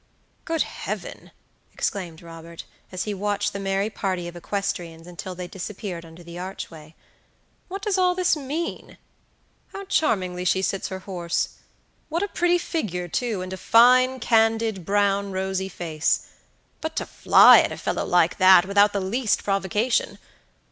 [0.45, 1.29] "Good Heaven!"
[1.71, 6.39] exclaimed Robert, as he watched the merry party of equestrians until they disappeared under the
[6.39, 6.95] archway.
[7.67, 8.97] "What does all this mean?
[9.73, 11.49] How charmingly she sits her horse!
[12.09, 16.25] What a pretty figure, too, and a fine, candid, brown, rosy face:
[16.81, 20.17] but to fly at a fellow like that, without the least provocation!